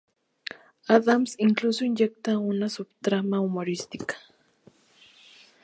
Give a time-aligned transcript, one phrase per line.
[0.87, 4.15] Adams incluso inyecta una sub-trama humorística.